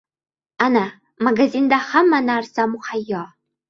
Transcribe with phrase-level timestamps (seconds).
[0.67, 0.83] Ana,
[1.25, 3.21] magazinda hamma narsa muhayyo.